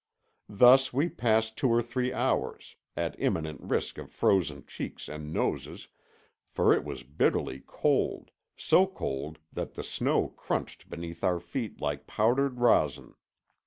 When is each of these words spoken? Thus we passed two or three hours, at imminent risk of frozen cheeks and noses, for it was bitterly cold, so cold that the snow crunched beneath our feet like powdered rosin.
Thus 0.49 0.91
we 0.91 1.09
passed 1.09 1.57
two 1.57 1.69
or 1.69 1.83
three 1.83 2.11
hours, 2.11 2.75
at 2.97 3.15
imminent 3.19 3.61
risk 3.61 3.99
of 3.99 4.09
frozen 4.09 4.65
cheeks 4.65 5.07
and 5.07 5.31
noses, 5.31 5.89
for 6.47 6.73
it 6.73 6.83
was 6.83 7.03
bitterly 7.03 7.61
cold, 7.67 8.31
so 8.57 8.87
cold 8.87 9.37
that 9.53 9.75
the 9.75 9.83
snow 9.83 10.27
crunched 10.29 10.89
beneath 10.89 11.23
our 11.23 11.39
feet 11.39 11.79
like 11.81 12.07
powdered 12.07 12.57
rosin. 12.59 13.13